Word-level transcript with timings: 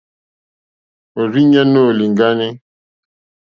Òrzìɲɛ́ 1.19 1.63
nóò 1.73 1.89
lìŋɡáné. 1.97 2.47